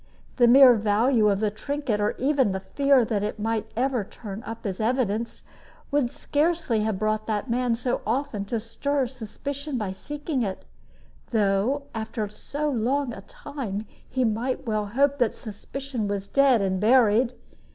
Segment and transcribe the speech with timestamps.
[0.37, 3.67] The mere value of the trinket, or even the fear that it ever might
[4.09, 5.43] turn up as evidence,
[5.91, 10.65] would scarcely have brought that man so often to stir suspicion by seeking it;
[11.29, 14.33] though, after so long a time, he well
[14.87, 17.33] might hope that suspicion was dead and buried.